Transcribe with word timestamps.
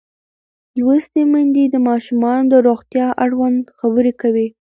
لوستې 0.79 1.21
میندې 1.31 1.63
د 1.69 1.75
ماشومانو 1.87 2.45
د 2.51 2.55
روغتیا 2.67 3.07
اړوند 3.23 3.61
خبرې 3.77 4.13
کوي. 4.21 4.47